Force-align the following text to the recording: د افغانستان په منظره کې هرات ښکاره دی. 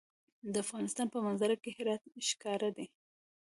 د 0.53 0.53
افغانستان 0.65 1.07
په 1.13 1.19
منظره 1.25 1.55
کې 1.61 1.69
هرات 1.77 2.03
ښکاره 2.27 2.69
دی. 2.77 2.85